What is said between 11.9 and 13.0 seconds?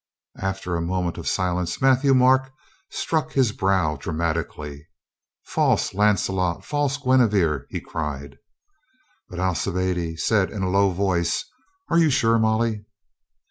"Are you sure, Molly?"